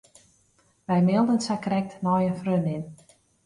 Wy 0.87 0.99
mailden 1.07 1.39
sakrekt 1.47 1.93
nei 2.05 2.25
in 2.29 2.37
freondin. 2.41 2.83